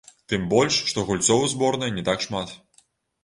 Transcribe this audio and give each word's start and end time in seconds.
Тым 0.31 0.45
больш, 0.53 0.77
што 0.91 1.03
гульцоў 1.09 1.43
у 1.47 1.49
зборнай 1.53 1.93
не 1.97 2.03
так 2.09 2.25
шмат. 2.27 2.57